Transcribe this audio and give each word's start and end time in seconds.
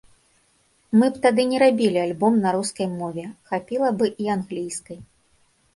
Мы 0.99 1.05
б 1.17 1.21
тады 1.25 1.41
не 1.51 1.59
рабілі 1.65 1.99
альбом 2.07 2.33
на 2.47 2.57
рускай 2.59 2.87
мове, 2.99 3.25
хапіла 3.53 3.89
бы 4.01 4.05
і 4.27 4.37
англійскай. 4.39 4.99